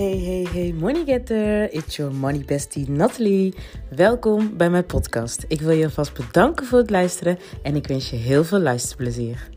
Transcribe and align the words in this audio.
Hey, 0.00 0.18
hey, 0.18 0.46
hey, 0.52 0.72
money 0.72 1.04
getter. 1.04 1.68
It's 1.72 1.96
your 1.96 2.14
money 2.14 2.44
bestie 2.44 2.90
Natalie. 2.90 3.54
Welkom 3.90 4.56
bij 4.56 4.70
mijn 4.70 4.86
podcast. 4.86 5.44
Ik 5.48 5.60
wil 5.60 5.70
je 5.70 5.84
alvast 5.84 6.14
bedanken 6.14 6.66
voor 6.66 6.78
het 6.78 6.90
luisteren 6.90 7.38
en 7.62 7.76
ik 7.76 7.86
wens 7.86 8.10
je 8.10 8.16
heel 8.16 8.44
veel 8.44 8.58
luisterplezier. 8.58 9.48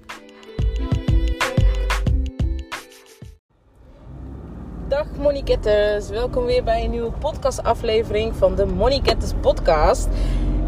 Dag 4.88 5.08
money 5.18 5.42
getters. 5.46 6.10
Welkom 6.10 6.46
weer 6.46 6.64
bij 6.64 6.84
een 6.84 6.92
nieuwe 6.92 7.12
podcastaflevering 7.12 8.36
van 8.36 8.56
de 8.56 8.66
Money 8.66 9.00
Getters 9.04 9.34
podcast. 9.42 10.08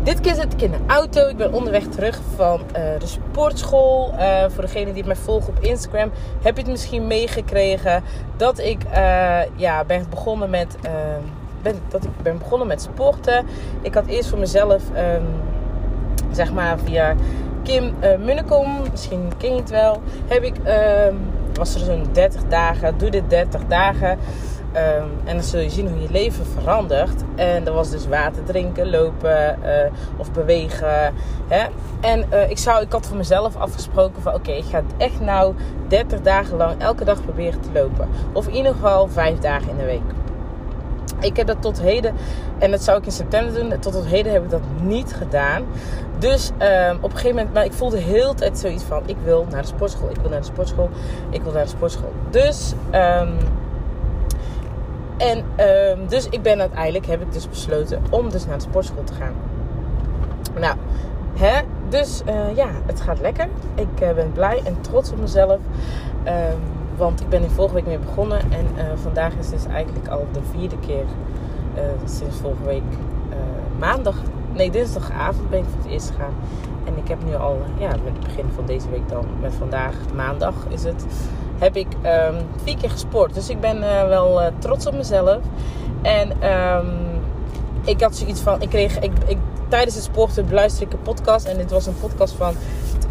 Dit 0.06 0.20
keer 0.20 0.36
zit 0.36 0.54
ik 0.54 0.62
in 0.62 0.72
de 0.72 0.78
auto. 0.88 1.28
Ik 1.28 1.38
ben 1.38 1.54
onderweg 1.54 1.84
terug 1.84 2.20
van 2.36 2.62
uh, 2.62 3.00
de 3.00 3.08
sportschool. 3.08 4.14
Uh, 4.14 4.46
voor 4.50 4.64
degene 4.64 4.94
die 4.94 5.06
mij 5.06 5.16
volgt 5.16 5.48
op 5.48 5.60
Instagram, 5.60 6.12
heb 6.42 6.56
je 6.56 6.62
het 6.62 6.72
misschien 6.72 7.08
meegekregen 7.08 8.04
dat 8.38 8.60
ik 8.60 8.84
uh, 8.84 9.40
ja, 9.56 9.84
ben 9.86 10.06
begonnen 10.10 10.50
met. 10.50 10.78
Ben, 11.62 11.76
dat 11.88 12.04
ik 12.04 12.10
ben 12.22 12.38
begonnen 12.38 12.68
met 12.68 12.82
sporten. 12.82 13.46
Ik 13.82 13.94
had 13.94 14.06
eerst 14.06 14.30
voor 14.30 14.40
mezelf, 14.40 14.84
um, 14.90 15.26
zeg 16.32 16.54
maar 16.54 16.80
via 16.80 17.16
Kim 17.64 17.94
Munnekom, 18.20 18.82
misschien 18.92 19.32
ken 19.38 19.54
je 19.54 19.60
het 19.60 19.70
wel, 19.70 20.02
heb 20.28 20.44
ik, 20.44 20.56
was 21.54 21.74
er 21.74 21.80
zo'n 21.80 22.08
30 22.12 22.42
dagen, 22.48 22.98
doe 22.98 23.10
dit 23.10 23.30
30 23.30 23.62
dagen. 23.68 24.18
Um, 24.76 25.12
en 25.24 25.36
dan 25.36 25.44
zul 25.44 25.60
je 25.60 25.70
zien 25.70 25.88
hoe 25.90 26.02
je 26.02 26.12
leven 26.12 26.46
verandert. 26.46 27.24
En 27.36 27.64
dat 27.64 27.74
was 27.74 27.90
dus 27.90 28.08
water 28.08 28.44
drinken, 28.44 28.90
lopen 28.90 29.60
uh, 29.64 29.92
of 30.18 30.32
bewegen. 30.32 31.14
Hè? 31.48 31.66
En 32.02 32.26
uh, 32.34 32.50
ik, 32.50 32.58
zou, 32.58 32.82
ik 32.82 32.92
had 32.92 33.08
voor 33.08 33.18
mezelf 33.18 33.56
afgesproken 33.56 34.22
van 34.22 34.34
oké, 34.34 34.52
ik 34.52 34.64
ga 34.64 34.82
echt 34.98 35.20
nou 35.20 35.56
30 35.88 36.22
dagen 36.22 36.58
lang 36.58 36.82
elke 36.82 37.04
dag 37.04 37.24
proberen 37.24 37.62
te 37.62 37.70
lopen. 37.74 38.10
Of 38.34 38.48
in 38.48 38.54
ieder 38.54 38.74
geval 38.74 39.08
5 39.08 39.40
dagen 39.40 39.70
in 39.70 39.78
de 39.78 39.86
week. 39.86 40.02
Ik 41.20 41.38
heb 41.38 41.48
dat 41.48 41.62
tot 41.62 41.82
heden, 41.82 42.14
en 42.58 42.72
dat 42.72 42.84
zou 42.84 42.98
ik 42.98 43.06
in 43.06 43.12
september 43.12 43.54
doen, 43.54 43.80
tot, 43.80 43.94
tot 43.94 44.06
heden 44.06 44.34
heb 44.34 44.44
ik 44.44 44.50
dat 44.50 44.62
niet 44.82 45.14
gedaan. 45.14 45.64
Dus 46.20 46.50
um, 46.50 46.98
op 47.02 47.04
een 47.04 47.18
gegeven 47.18 47.36
moment, 47.36 47.54
maar 47.54 47.66
ik 47.66 47.74
voelde 47.74 47.98
heel 47.98 48.30
de 48.30 48.36
tijd 48.36 48.58
zoiets 48.58 48.84
van: 48.84 49.04
ik 49.06 49.18
wil 49.24 49.48
naar 49.50 49.62
de 49.62 49.68
sportschool, 49.68 50.10
ik 50.10 50.18
wil 50.22 50.30
naar 50.30 50.40
de 50.40 50.46
sportschool, 50.46 50.90
ik 51.30 51.42
wil 51.42 51.52
naar 51.52 51.64
de 51.64 51.70
sportschool. 51.70 52.12
Dus 52.30 52.74
um, 52.94 53.38
en 55.18 55.38
um, 55.38 56.08
dus 56.08 56.30
ik 56.30 56.42
ben 56.42 56.60
uiteindelijk, 56.60 57.06
heb 57.06 57.22
ik 57.22 57.34
dus 57.34 57.50
besloten 57.50 58.02
om 58.10 58.30
dus 58.30 58.46
naar 58.46 58.58
de 58.58 58.64
sportschool 58.64 59.04
te 59.04 59.14
gaan. 59.14 59.34
Nou, 60.60 60.76
hè, 61.34 61.62
dus 61.90 62.22
uh, 62.28 62.56
ja, 62.56 62.68
het 62.86 63.02
gaat 63.02 63.20
lekker. 63.20 63.48
Ik 63.76 64.02
uh, 64.02 64.12
ben 64.12 64.32
blij 64.32 64.62
en 64.66 64.82
trots 64.82 65.12
op 65.12 65.20
mezelf. 65.20 65.60
Um, 66.28 66.34
want 66.98 67.22
ik 67.22 67.30
ben 67.30 67.44
er 67.44 67.50
vorige 67.50 67.76
week 67.76 67.86
mee 67.86 68.00
begonnen. 68.00 68.40
En 68.40 68.68
uh, 68.78 68.84
vandaag 68.96 69.34
is 69.40 69.50
dus 69.50 69.66
eigenlijk 69.66 70.08
al 70.08 70.28
de 70.32 70.40
vierde 70.52 70.80
keer 70.80 71.06
sinds 72.06 72.38
vorige 72.38 72.64
week 72.64 72.84
maandag. 73.80 74.16
Nee, 74.54 74.72
dinsdagavond 74.72 75.50
ben 75.50 75.60
ik 75.60 75.66
voor 75.66 75.84
het 75.84 75.92
eerst 75.92 76.10
gegaan. 76.10 76.34
Ik 77.06 77.12
heb 77.12 77.24
nu 77.26 77.36
al, 77.36 77.58
ja, 77.78 77.88
met 77.90 78.14
het 78.14 78.20
begin 78.20 78.46
van 78.56 78.66
deze 78.66 78.90
week 78.90 79.10
dan, 79.10 79.26
met 79.42 79.54
vandaag 79.54 79.94
maandag 80.14 80.54
is 80.70 80.84
het 80.84 81.06
heb 81.60 81.76
ik 81.76 81.88
um, 81.88 82.36
vier 82.64 82.78
keer 82.78 82.90
gesport. 82.90 83.34
Dus 83.34 83.50
ik 83.50 83.60
ben 83.60 83.78
uh, 83.78 84.08
wel 84.08 84.42
uh, 84.42 84.48
trots 84.60 84.88
op 84.88 84.94
mezelf. 84.94 85.40
En 86.02 86.52
um, 86.52 87.22
ik 87.84 88.02
had 88.02 88.16
zoiets 88.16 88.42
van, 88.42 88.62
ik 88.62 88.70
kreeg, 88.70 89.00
ik, 89.00 89.12
ik, 89.28 89.38
tijdens 89.68 89.96
het 89.96 90.04
sporten 90.04 90.46
beluister 90.48 90.86
ik 90.86 90.94
een 90.94 91.02
podcast. 91.02 91.46
En 91.46 91.58
dit 91.58 91.72
was 91.72 91.86
een 91.86 92.00
podcast 92.00 92.34
van 92.34 92.54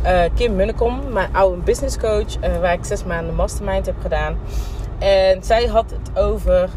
uh, 0.05 0.20
Kim 0.34 0.56
Munnekom, 0.56 1.12
mijn 1.12 1.28
oude 1.33 1.62
business 1.62 1.98
coach. 1.98 2.61
waar 2.61 2.72
ik 2.72 2.84
zes 2.84 3.05
maanden 3.05 3.34
mastermind 3.34 3.87
heb 3.87 3.97
gedaan. 4.00 4.37
En 4.98 5.45
zij 5.45 5.67
had 5.67 5.91
het 5.91 6.19
over, 6.19 6.69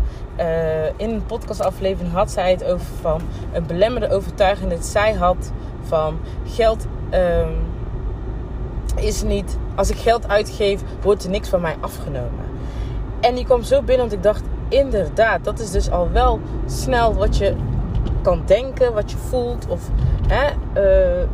in 0.98 1.10
een 1.10 1.26
podcastaflevering 1.26 2.14
had 2.14 2.32
zij 2.32 2.52
het 2.52 2.64
over 2.64 2.86
van 3.02 3.22
een 3.54 3.66
belemmerde 3.66 4.10
overtuiging 4.10 4.72
dat 4.72 4.86
zij 4.86 5.14
had 5.14 5.52
van 5.82 6.20
geld... 6.46 6.86
Um, 7.14 7.56
is 8.96 9.24
niet, 9.24 9.58
als 9.76 9.90
ik 9.90 9.98
geld 9.98 10.28
uitgeef, 10.28 10.82
wordt 11.02 11.24
er 11.24 11.30
niks 11.30 11.50
van 11.50 11.62
mij 11.62 11.76
afgenomen. 11.80 12.46
En 13.20 13.36
die 13.36 13.46
kwam 13.46 13.64
zo 13.64 13.80
binnen, 13.80 13.98
want 13.98 14.12
ik 14.12 14.24
dacht, 14.24 14.44
inderdaad, 14.70 15.44
dat 15.44 15.60
is 15.60 15.72
dus 15.72 15.92
al 15.92 16.12
wel 16.12 16.40
snel 16.66 17.14
wat 17.14 17.38
je 17.38 17.56
kan 18.22 18.42
denken, 18.46 18.94
wat 18.94 19.12
je 19.12 19.18
voelt. 19.18 19.68
Of 19.68 19.90
hè, 20.28 20.46
uh, 21.22 21.28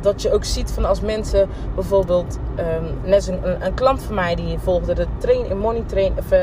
dat 0.00 0.22
je 0.22 0.32
ook 0.32 0.44
ziet 0.44 0.70
van 0.70 0.84
als 0.84 1.00
mensen 1.00 1.48
bijvoorbeeld, 1.74 2.38
um, 2.58 3.10
net 3.10 3.28
een, 3.28 3.64
een, 3.64 3.74
klant 3.74 4.02
van 4.02 4.14
mij 4.14 4.34
die 4.34 4.58
volgde 4.58 4.94
de 4.94 5.06
train 5.18 5.46
in 5.46 5.58
money 5.58 5.84
of 6.18 6.32
uh, 6.32 6.38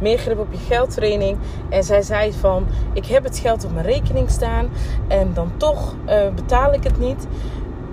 meer 0.00 0.18
grip 0.18 0.38
op 0.38 0.52
je 0.52 0.58
geld 0.58 0.90
training. 0.90 1.38
En 1.68 1.84
zij 1.84 2.02
zei 2.02 2.32
van, 2.32 2.66
ik 2.92 3.06
heb 3.06 3.24
het 3.24 3.38
geld 3.38 3.64
op 3.64 3.72
mijn 3.72 3.86
rekening 3.86 4.30
staan 4.30 4.68
en 5.08 5.30
dan 5.34 5.52
toch 5.56 5.94
uh, 6.08 6.14
betaal 6.34 6.72
ik 6.72 6.84
het 6.84 6.98
niet. 6.98 7.26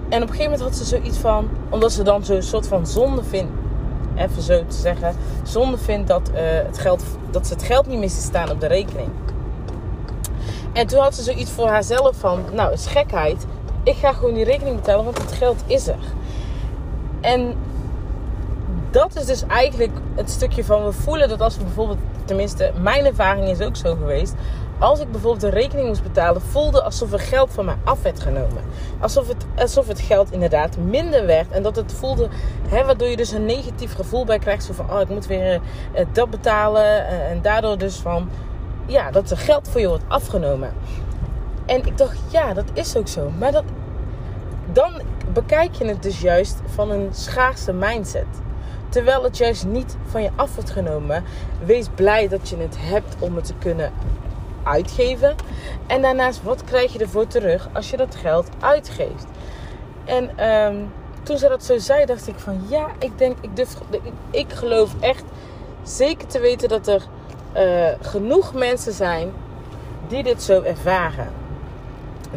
En 0.10 0.22
op 0.22 0.30
een 0.30 0.36
gegeven 0.36 0.52
moment 0.52 0.62
had 0.62 0.76
ze 0.76 0.96
zoiets 0.96 1.18
van, 1.18 1.50
omdat 1.70 1.92
ze 1.92 2.04
dan 2.04 2.26
zo'n 2.26 2.42
soort 2.42 2.68
van 2.68 2.88
zonde 2.88 3.24
vindt, 3.24 3.52
even 4.16 4.42
zo 4.42 4.66
te 4.68 4.76
zeggen, 4.76 5.16
zonde 5.44 5.78
vindt 5.78 6.08
dat, 6.08 6.32
uh, 6.34 6.40
het 6.42 6.78
geld, 6.78 7.04
dat 7.32 7.48
ze 7.48 7.54
het 7.54 7.64
geld 7.64 7.88
niet 7.88 8.00
meer 8.00 8.10
ziet 8.10 8.24
staan 8.24 8.52
op 8.52 8.60
de 8.60 8.68
rekening. 8.68 9.10
En 10.74 10.88
toen 10.88 11.00
had 11.00 11.16
ze 11.16 11.24
zoiets 11.24 11.52
voor 11.52 11.68
haarzelf 11.68 12.16
van, 12.16 12.44
nou, 12.52 12.72
is 12.72 12.86
gekheid. 12.86 13.46
Ik 13.84 13.96
ga 13.96 14.14
gewoon 14.14 14.34
die 14.34 14.44
rekening 14.44 14.76
betalen, 14.76 15.04
want 15.06 15.22
het 15.22 15.32
geld 15.32 15.64
is 15.68 15.88
er. 15.88 16.00
En 17.22 17.56
dat 18.92 19.16
is 19.16 19.26
dus 19.26 19.46
eigenlijk 19.46 19.92
het 20.16 20.30
stukje 20.30 20.64
van 20.64 20.86
we 20.86 20.92
voelen 20.92 21.30
dat 21.30 21.42
als 21.42 21.58
we 21.58 21.64
bijvoorbeeld, 21.64 22.00
tenminste, 22.26 22.72
mijn 22.82 23.06
ervaring 23.06 23.48
is 23.48 23.62
ook 23.62 23.76
zo 23.76 23.96
geweest 23.96 24.36
als 24.84 25.00
ik 25.00 25.12
bijvoorbeeld 25.12 25.44
een 25.44 25.60
rekening 25.60 25.88
moest 25.88 26.04
betalen, 26.04 26.42
voelde 26.42 26.84
alsof 26.84 27.12
er 27.12 27.20
geld 27.20 27.52
van 27.54 27.66
mij 27.66 27.76
af 27.84 28.02
werd 28.02 28.20
genomen. 28.20 28.64
Alsof 29.00 29.28
het, 29.28 29.46
alsof 29.56 29.88
het 29.88 30.00
geld 30.00 30.32
inderdaad 30.32 30.78
minder 30.78 31.26
werd. 31.26 31.52
En 31.52 31.64
dat 31.64 31.76
het 31.76 31.94
voelde, 31.94 32.28
hè, 32.68 32.86
waardoor 32.86 33.08
je 33.08 33.18
dus 33.18 33.32
een 33.32 33.46
negatief 33.46 33.96
gevoel 33.96 34.26
bij 34.26 34.40
krijgt. 34.40 34.64
Zo 34.64 34.74
van, 34.74 34.92
oh, 34.92 35.02
ik 35.02 35.10
moet 35.10 35.26
weer 35.26 35.54
uh, 35.54 36.06
dat 36.12 36.30
betalen. 36.30 36.84
Uh, 36.84 37.32
en 37.32 37.42
daardoor 37.42 37.78
dus 37.78 37.96
van, 37.96 38.30
ja, 38.86 39.12
dat 39.12 39.32
er 39.32 39.38
geld 39.38 39.68
voor 39.68 39.82
je 39.82 39.88
wordt 39.88 40.04
afgenomen. 40.08 40.74
En 41.66 41.86
ik 41.86 41.98
dacht, 41.98 42.18
ja, 42.30 42.54
dat 42.54 42.66
is 42.74 42.96
ook 42.96 43.08
zo. 43.08 43.32
Maar 43.40 43.52
dat, 43.52 43.64
dan 44.72 45.02
bekijk 45.34 45.74
je 45.74 45.86
het 45.86 46.04
dus 46.04 46.22
juist 46.22 46.62
van 46.66 46.92
een 46.92 47.10
schaarse 47.12 47.74
mindset. 47.74 48.26
Terwijl 48.90 49.24
het 49.24 49.38
juist 49.38 49.66
niet 49.66 49.98
van 50.06 50.24
je 50.24 50.30
af 50.36 50.56
wordt 50.56 50.70
genomen. 50.70 51.24
Wees 51.66 51.88
blij 51.96 52.28
dat 52.28 52.50
je 52.50 52.58
het 52.58 52.76
hebt 52.80 53.16
om 53.20 53.36
het 53.36 53.46
te 53.46 53.54
kunnen 53.60 53.92
uitgeven. 54.64 55.36
En 55.88 56.02
daarnaast, 56.02 56.44
wat 56.44 56.64
krijg 56.64 56.94
je 56.94 57.00
ervoor 57.00 57.28
terug 57.28 57.70
als 57.74 57.90
je 57.90 57.98
dat 57.98 58.16
geld 58.16 58.48
uitgeeft? 58.60 59.26
En 60.06 60.50
um, 60.50 60.92
toen 61.24 61.38
ze 61.38 61.48
dat 61.48 61.64
zo 61.64 61.78
zei, 61.78 62.06
dacht 62.06 62.28
ik 62.28 62.40
van 62.40 62.62
ja, 62.70 62.88
ik 63.00 63.18
denk, 63.18 63.38
ik, 63.42 63.56
durf, 63.56 63.78
ik, 64.32 64.52
geloof 64.54 64.96
echt 65.00 65.24
zeker 65.84 66.28
te 66.28 66.40
weten 66.40 66.70
dat 66.70 66.88
er 66.88 67.04
uh, 67.56 67.88
genoeg 68.02 68.54
mensen 68.54 68.94
zijn 68.94 69.32
die 70.08 70.24
dit 70.24 70.44
zo 70.44 70.62
ervaren 70.62 71.43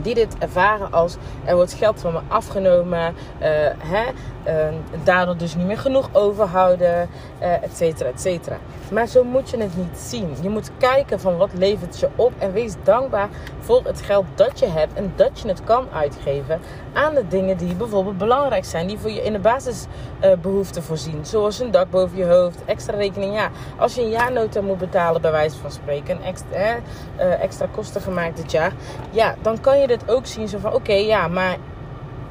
die 0.03 0.15
dit 0.15 0.39
ervaren 0.39 0.93
als 0.93 1.17
er 1.45 1.55
wordt 1.55 1.73
geld 1.73 2.01
van 2.01 2.13
me 2.13 2.21
afgenomen, 2.29 3.15
uh, 3.41 3.47
hè, 3.79 4.05
uh, 4.47 4.75
daardoor 5.05 5.37
dus 5.37 5.55
niet 5.55 5.67
meer 5.67 5.79
genoeg 5.79 6.09
overhouden, 6.13 7.09
uh, 7.41 7.63
et 7.63 7.77
cetera, 7.77 8.09
et 8.09 8.21
cetera. 8.21 8.57
Maar 8.93 9.07
zo 9.07 9.25
moet 9.25 9.51
je 9.51 9.57
het 9.57 9.77
niet 9.77 9.99
zien. 9.99 10.37
Je 10.43 10.49
moet 10.49 10.71
kijken 10.79 11.21
van 11.21 11.37
wat 11.37 11.51
levert 11.53 11.99
je 11.99 12.09
op 12.17 12.33
en 12.39 12.53
wees 12.53 12.75
dankbaar 12.83 13.29
voor 13.61 13.81
het 13.85 14.03
geld 14.03 14.27
dat 14.35 14.59
je 14.59 14.67
hebt 14.67 14.95
en 14.95 15.13
dat 15.17 15.41
je 15.41 15.49
het 15.49 15.65
kan 15.65 15.87
uitgeven 15.93 16.61
aan 16.97 17.15
de 17.15 17.29
dingen 17.29 17.57
die 17.57 17.75
bijvoorbeeld 17.75 18.19
belangrijk 18.19 18.65
zijn, 18.65 18.87
die 18.87 18.99
voor 18.99 19.11
je 19.11 19.23
in 19.23 19.33
de 19.33 19.39
basisbehoeften 19.39 20.83
voorzien, 20.83 21.27
zoals 21.27 21.61
een 21.61 21.71
dak 21.71 21.91
boven 21.91 22.17
je 22.17 22.27
hoofd, 22.27 22.65
extra 22.65 22.97
rekening. 22.97 23.35
Ja, 23.35 23.51
als 23.79 23.95
je 23.95 24.03
een 24.03 24.11
jaarnota 24.11 24.61
moet 24.61 24.79
betalen, 24.79 25.21
bij 25.21 25.31
wijze 25.31 25.59
van 25.59 25.71
spreken, 25.71 26.23
extra, 26.23 26.79
extra 27.17 27.67
kosten 27.67 28.01
gemaakt 28.01 28.37
dit 28.37 28.51
jaar, 28.51 28.73
ja, 29.11 29.35
dan 29.43 29.61
kan 29.61 29.81
je 29.81 29.87
dit 29.87 30.11
ook 30.11 30.27
zien 30.27 30.49
zo 30.49 30.59
van 30.59 30.75
oké, 30.75 30.93
ja, 30.93 31.29
maar 31.29 31.57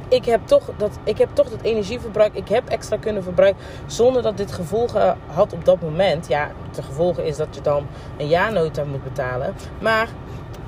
ik 0.07 0.25
heb, 0.25 0.47
toch 0.47 0.69
dat, 0.77 0.91
ik 1.03 1.17
heb 1.17 1.29
toch 1.33 1.49
dat 1.49 1.61
energieverbruik, 1.61 2.33
ik 2.33 2.47
heb 2.47 2.69
extra 2.69 2.97
kunnen 2.97 3.23
verbruiken 3.23 3.63
zonder 3.85 4.21
dat 4.21 4.37
dit 4.37 4.51
gevolgen 4.51 5.17
had 5.25 5.53
op 5.53 5.65
dat 5.65 5.81
moment. 5.81 6.27
Ja, 6.27 6.51
de 6.75 6.81
gevolgen 6.81 7.25
is 7.25 7.37
dat 7.37 7.55
je 7.55 7.61
dan 7.61 7.87
een 8.17 8.27
jaarnota 8.27 8.83
moet 8.83 9.03
betalen. 9.03 9.53
Maar 9.81 10.07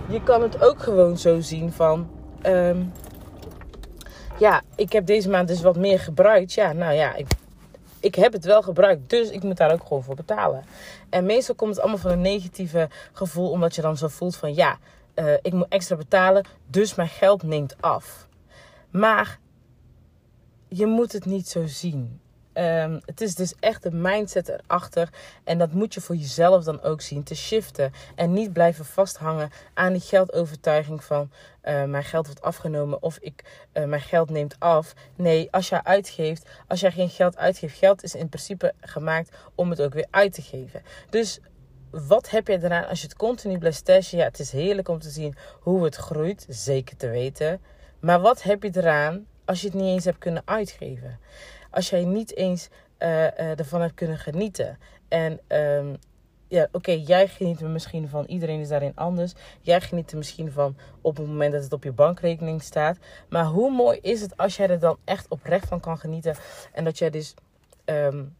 je 0.07 0.23
kan 0.23 0.41
het 0.41 0.63
ook 0.63 0.81
gewoon 0.81 1.17
zo 1.17 1.39
zien 1.39 1.71
van, 1.71 2.07
um, 2.45 2.91
ja, 4.39 4.61
ik 4.75 4.91
heb 4.91 5.05
deze 5.05 5.29
maand 5.29 5.47
dus 5.47 5.61
wat 5.61 5.77
meer 5.77 5.99
gebruikt. 5.99 6.53
Ja, 6.53 6.73
nou 6.73 6.93
ja, 6.93 7.15
ik, 7.15 7.27
ik 7.99 8.15
heb 8.15 8.33
het 8.33 8.45
wel 8.45 8.61
gebruikt, 8.61 9.09
dus 9.09 9.29
ik 9.29 9.43
moet 9.43 9.57
daar 9.57 9.71
ook 9.71 9.83
gewoon 9.87 10.03
voor 10.03 10.15
betalen. 10.15 10.63
En 11.09 11.25
meestal 11.25 11.55
komt 11.55 11.71
het 11.71 11.79
allemaal 11.79 11.99
van 11.99 12.11
een 12.11 12.21
negatieve 12.21 12.89
gevoel, 13.11 13.49
omdat 13.49 13.75
je 13.75 13.81
dan 13.81 13.97
zo 13.97 14.07
voelt 14.07 14.35
van, 14.35 14.55
ja, 14.55 14.77
uh, 15.15 15.33
ik 15.41 15.53
moet 15.53 15.67
extra 15.69 15.95
betalen, 15.95 16.45
dus 16.67 16.95
mijn 16.95 17.09
geld 17.09 17.43
neemt 17.43 17.75
af. 17.81 18.27
Maar 18.89 19.39
je 20.67 20.85
moet 20.85 21.11
het 21.11 21.25
niet 21.25 21.47
zo 21.47 21.65
zien. 21.65 22.19
Ehm, 22.57 22.99
het 23.05 23.21
is 23.21 23.35
dus 23.35 23.53
echt 23.59 23.83
de 23.83 23.91
mindset 23.91 24.49
erachter. 24.49 25.09
En 25.43 25.57
dat 25.57 25.71
moet 25.71 25.93
je 25.93 26.01
voor 26.01 26.15
jezelf 26.15 26.63
dan 26.63 26.81
ook 26.81 27.01
zien 27.01 27.23
te 27.23 27.35
shiften. 27.35 27.91
En 28.15 28.33
niet 28.33 28.53
blijven 28.53 28.85
vasthangen 28.85 29.49
aan 29.73 29.91
die 29.91 30.01
geldovertuiging 30.01 31.03
van 31.03 31.31
uh, 31.63 31.83
mijn 31.83 32.03
geld 32.03 32.25
wordt 32.25 32.41
afgenomen 32.41 33.01
of 33.01 33.17
ik, 33.17 33.67
uh, 33.73 33.83
mijn 33.83 34.01
geld 34.01 34.29
neemt 34.29 34.55
af. 34.59 34.93
Nee, 35.15 35.47
als 35.51 35.69
jij 35.69 35.83
uitgeeft, 35.83 36.49
als 36.67 36.79
jij 36.79 36.91
geen 36.91 37.09
geld 37.09 37.37
uitgeeft, 37.37 37.77
geld 37.77 38.03
is 38.03 38.15
in 38.15 38.29
principe 38.29 38.73
gemaakt 38.81 39.35
om 39.55 39.69
het 39.69 39.81
ook 39.81 39.93
weer 39.93 40.07
uit 40.11 40.33
te 40.33 40.41
geven. 40.41 40.81
Dus 41.09 41.39
wat 41.91 42.29
heb 42.29 42.47
je 42.47 42.63
eraan 42.63 42.87
als 42.87 43.01
je 43.01 43.07
het 43.07 43.17
continu 43.17 43.57
blijft 43.57 43.77
stashen? 43.77 44.17
Ja, 44.17 44.23
het 44.23 44.39
is 44.39 44.51
heerlijk 44.51 44.87
om 44.87 44.99
te 44.99 45.09
zien 45.09 45.35
hoe 45.59 45.83
het 45.83 45.95
groeit, 45.95 46.45
zeker 46.49 46.97
te 46.97 47.09
weten. 47.09 47.61
Maar 47.99 48.21
wat 48.21 48.43
heb 48.43 48.63
je 48.63 48.71
eraan 48.73 49.25
als 49.45 49.61
je 49.61 49.67
het 49.67 49.75
niet 49.75 49.85
eens 49.85 50.05
hebt 50.05 50.17
kunnen 50.17 50.41
uitgeven? 50.45 51.19
Als 51.77 51.89
jij 51.89 52.05
niet 52.05 52.35
eens 52.35 52.69
uh, 52.99 53.59
ervan 53.59 53.81
hebt 53.81 53.93
kunnen 53.93 54.17
genieten. 54.17 54.77
En 55.07 55.39
um, 55.47 55.97
ja, 56.47 56.67
oké, 56.71 56.91
jij 56.91 57.27
geniet 57.27 57.61
er 57.61 57.69
misschien 57.69 58.09
van. 58.09 58.25
Iedereen 58.25 58.59
is 58.59 58.67
daarin 58.67 58.95
anders. 58.95 59.33
Jij 59.61 59.81
geniet 59.81 60.11
er 60.11 60.17
misschien 60.17 60.51
van 60.51 60.77
op 61.01 61.17
het 61.17 61.27
moment 61.27 61.51
dat 61.53 61.63
het 61.63 61.73
op 61.73 61.83
je 61.83 61.91
bankrekening 61.91 62.63
staat. 62.63 62.97
Maar 63.29 63.45
hoe 63.45 63.71
mooi 63.71 63.99
is 64.01 64.21
het 64.21 64.37
als 64.37 64.57
jij 64.57 64.67
er 64.67 64.79
dan 64.79 64.97
echt 65.03 65.27
oprecht 65.29 65.67
van 65.67 65.79
kan 65.79 65.97
genieten. 65.97 66.35
En 66.73 66.83
dat 66.83 66.97
jij 66.97 67.09
dus 67.09 67.33
um, 67.85 68.35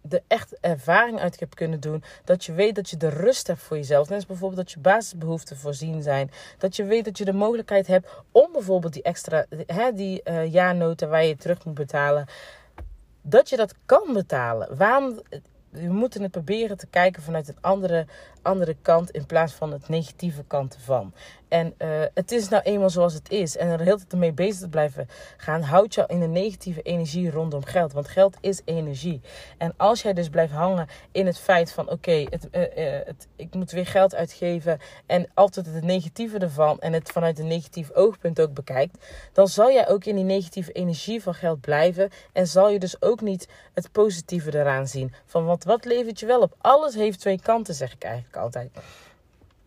de 0.00 0.22
echt 0.26 0.60
ervaring 0.60 1.20
uit 1.20 1.40
hebt 1.40 1.54
kunnen 1.54 1.80
doen. 1.80 2.02
Dat 2.24 2.44
je 2.44 2.52
weet 2.52 2.74
dat 2.74 2.90
je 2.90 2.96
de 2.96 3.08
rust 3.08 3.46
hebt 3.46 3.60
voor 3.60 3.76
jezelf. 3.76 4.08
Net 4.08 4.16
als 4.16 4.26
bijvoorbeeld 4.26 4.60
dat 4.60 4.72
je 4.72 4.80
basisbehoeften 4.80 5.56
voorzien 5.56 6.02
zijn. 6.02 6.30
Dat 6.58 6.76
je 6.76 6.84
weet 6.84 7.04
dat 7.04 7.18
je 7.18 7.24
de 7.24 7.32
mogelijkheid 7.32 7.86
hebt 7.86 8.08
om 8.32 8.52
bijvoorbeeld 8.52 8.92
die 8.92 9.02
extra, 9.02 9.46
hè, 9.66 9.92
die 9.92 10.20
uh, 10.24 10.52
jaarnoten 10.52 11.08
waar 11.08 11.24
je 11.24 11.36
terug 11.36 11.64
moet 11.64 11.74
betalen. 11.74 12.26
Dat 13.28 13.48
je 13.48 13.56
dat 13.56 13.74
kan 13.86 14.12
betalen. 14.12 14.76
Waarom 14.76 15.20
we 15.76 15.92
moeten 15.92 16.22
het 16.22 16.30
proberen 16.30 16.76
te 16.76 16.86
kijken 16.86 17.22
vanuit 17.22 17.48
een 17.48 17.60
andere, 17.60 18.06
andere 18.42 18.76
kant 18.82 19.10
in 19.10 19.26
plaats 19.26 19.52
van 19.52 19.72
het 19.72 19.88
negatieve 19.88 20.44
kant 20.46 20.74
ervan. 20.74 21.12
En 21.48 21.74
uh, 21.78 21.88
het 22.14 22.32
is 22.32 22.48
nou 22.48 22.62
eenmaal 22.62 22.90
zoals 22.90 23.14
het 23.14 23.30
is. 23.30 23.56
En 23.56 23.68
er 23.68 23.80
heel 23.80 23.96
tijd 23.96 24.12
mee 24.12 24.32
bezig 24.32 24.60
te 24.60 24.68
blijven 24.68 25.08
gaan, 25.36 25.62
houdt 25.62 25.94
je 25.94 26.04
in 26.06 26.22
een 26.22 26.32
negatieve 26.32 26.82
energie 26.82 27.30
rondom 27.30 27.64
geld. 27.64 27.92
Want 27.92 28.08
geld 28.08 28.36
is 28.40 28.60
energie. 28.64 29.20
En 29.58 29.74
als 29.76 30.02
jij 30.02 30.12
dus 30.12 30.28
blijft 30.28 30.52
hangen 30.52 30.86
in 31.12 31.26
het 31.26 31.38
feit 31.38 31.72
van: 31.72 31.90
oké, 31.90 32.12
uh, 32.12 32.26
het, 33.04 33.28
ik 33.36 33.54
moet 33.54 33.70
weer 33.70 33.86
geld 33.86 34.14
uitgeven. 34.14 34.78
En 35.06 35.28
altijd 35.34 35.66
het 35.66 35.84
negatieve 35.84 36.38
ervan. 36.38 36.80
En 36.80 36.92
het 36.92 37.10
vanuit 37.10 37.38
een 37.38 37.46
negatief 37.46 37.92
oogpunt 37.92 38.40
ook 38.40 38.54
bekijkt. 38.54 39.06
Dan 39.32 39.48
zal 39.48 39.72
jij 39.72 39.88
ook 39.88 40.04
in 40.04 40.14
die 40.14 40.24
negatieve 40.24 40.72
energie 40.72 41.22
van 41.22 41.34
geld 41.34 41.60
blijven. 41.60 42.10
En 42.32 42.46
zal 42.46 42.70
je 42.70 42.78
dus 42.78 43.02
ook 43.02 43.20
niet 43.20 43.48
het 43.74 43.92
positieve 43.92 44.58
eraan 44.58 44.86
zien. 44.86 45.14
Van 45.26 45.44
wat, 45.44 45.64
wat 45.66 45.84
levert 45.84 46.20
je 46.20 46.26
wel 46.26 46.40
op? 46.40 46.54
Alles 46.58 46.94
heeft 46.94 47.20
twee 47.20 47.40
kanten, 47.40 47.74
zeg 47.74 47.92
ik 47.92 48.04
eigenlijk 48.04 48.36
altijd 48.36 48.70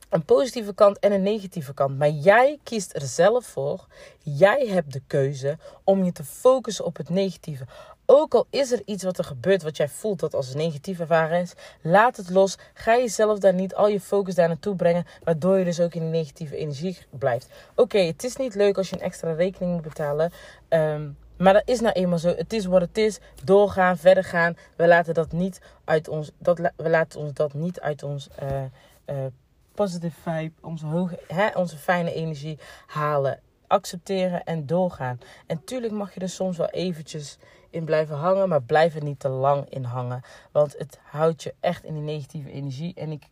een 0.09 0.25
positieve 0.25 0.73
kant 0.73 0.99
en 0.99 1.11
een 1.11 1.23
negatieve 1.23 1.73
kant. 1.73 1.97
Maar 1.97 2.09
jij 2.09 2.59
kiest 2.63 2.95
er 2.95 3.01
zelf 3.01 3.45
voor. 3.45 3.87
Jij 4.23 4.67
hebt 4.67 4.93
de 4.93 5.01
keuze 5.07 5.57
om 5.83 6.03
je 6.03 6.11
te 6.11 6.23
focussen 6.23 6.85
op 6.85 6.97
het 6.97 7.09
negatieve. 7.09 7.65
Ook 8.05 8.33
al 8.33 8.47
is 8.49 8.71
er 8.71 8.81
iets 8.85 9.03
wat 9.03 9.17
er 9.17 9.23
gebeurt 9.23 9.63
wat 9.63 9.77
jij 9.77 9.89
voelt 9.89 10.19
dat 10.19 10.33
als 10.33 10.51
een 10.51 10.57
negatieve 10.57 11.01
ervaring 11.01 11.43
is, 11.43 11.53
laat 11.81 12.17
het 12.17 12.29
los. 12.29 12.57
Ga 12.73 12.97
jezelf 12.97 13.39
daar 13.39 13.53
niet 13.53 13.75
al 13.75 13.87
je 13.87 13.99
focus 13.99 14.35
daar 14.35 14.47
naartoe 14.47 14.75
brengen, 14.75 15.05
waardoor 15.23 15.57
je 15.57 15.65
dus 15.65 15.79
ook 15.79 15.93
in 15.93 16.01
die 16.01 16.09
negatieve 16.09 16.55
energie 16.55 16.97
blijft. 17.09 17.47
Oké, 17.75 17.99
het 17.99 18.23
is 18.23 18.35
niet 18.35 18.55
leuk 18.55 18.77
als 18.77 18.89
je 18.89 18.95
een 18.95 19.01
extra 19.01 19.31
rekening 19.31 19.73
moet 19.73 19.81
betalen. 19.81 20.31
Um, 20.69 21.17
maar 21.39 21.53
dat 21.53 21.63
is 21.65 21.79
nou 21.79 21.93
eenmaal 21.93 22.17
zo. 22.17 22.35
Het 22.35 22.53
is 22.53 22.65
wat 22.65 22.81
het 22.81 22.97
is. 22.97 23.19
Doorgaan, 23.43 23.97
verder 23.97 24.23
gaan. 24.23 24.57
We 24.75 24.87
laten 24.87 25.13
dat 25.13 25.31
niet 25.31 25.61
uit 25.83 26.07
ons. 26.07 26.31
Dat, 26.37 26.57
we 26.75 26.89
laten 26.89 27.19
ons 27.19 27.33
dat 27.33 27.53
niet 27.53 27.79
uit 27.79 28.03
ons 28.03 28.29
uh, 28.43 28.61
uh, 29.05 29.25
positive 29.73 30.21
vibe, 30.21 30.53
onze, 30.61 30.85
hoge, 30.85 31.19
hè, 31.27 31.49
onze 31.53 31.77
fijne 31.77 32.13
energie 32.13 32.59
halen. 32.87 33.39
Accepteren 33.67 34.43
en 34.43 34.65
doorgaan. 34.65 35.19
En 35.47 35.63
tuurlijk 35.63 35.93
mag 35.93 36.13
je 36.13 36.19
er 36.19 36.29
soms 36.29 36.57
wel 36.57 36.69
eventjes 36.69 37.37
in 37.69 37.85
blijven 37.85 38.15
hangen, 38.15 38.49
maar 38.49 38.61
blijf 38.61 38.95
er 38.95 39.03
niet 39.03 39.19
te 39.19 39.29
lang 39.29 39.69
in 39.69 39.83
hangen. 39.83 40.21
Want 40.51 40.75
het 40.77 40.99
houdt 41.03 41.43
je 41.43 41.53
echt 41.59 41.83
in 41.83 41.93
die 41.93 42.03
negatieve 42.03 42.51
energie. 42.51 42.93
En 42.95 43.11
ik, 43.11 43.23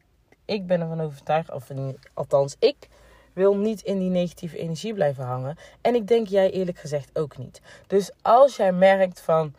ik 0.46 0.68
ben 0.68 0.82
ervan 0.82 1.02
overtuigd, 1.02 1.52
of 1.52 1.72
althans 2.14 2.56
ik 2.60 2.88
wil 3.38 3.58
niet 3.58 3.82
in 3.82 4.00
die 4.00 4.10
negatieve 4.10 4.58
energie 4.58 4.94
blijven 4.94 5.24
hangen. 5.24 5.58
En 5.82 5.96
ik 5.96 6.08
denk 6.08 6.28
jij 6.28 6.52
eerlijk 6.52 6.78
gezegd 6.78 7.10
ook 7.14 7.38
niet. 7.38 7.62
Dus 7.88 8.12
als 8.22 8.56
jij 8.56 8.72
merkt 8.72 9.22
van 9.22 9.54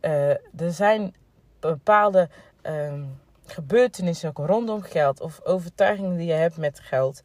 uh, 0.00 0.30
er 0.30 0.72
zijn 0.72 1.14
bepaalde 1.60 2.28
uh, 2.62 2.92
gebeurtenissen 3.46 4.28
ook 4.28 4.46
rondom 4.46 4.82
geld 4.82 5.20
of 5.20 5.40
overtuigingen 5.44 6.16
die 6.16 6.26
je 6.26 6.32
hebt 6.32 6.56
met 6.56 6.80
geld. 6.80 7.22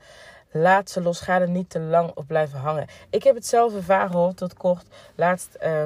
Laat 0.51 0.89
ze 0.89 1.01
los. 1.01 1.21
Ga 1.21 1.41
er 1.41 1.49
niet 1.49 1.69
te 1.69 1.79
lang 1.79 2.11
op 2.15 2.27
blijven 2.27 2.59
hangen. 2.59 2.87
Ik 3.09 3.23
heb 3.23 3.35
het 3.35 3.45
zelf 3.45 3.75
ervaren 3.75 4.11
hoor, 4.11 4.33
tot 4.33 4.53
kort. 4.53 4.85
Laatst 5.15 5.57
uh, 5.63 5.85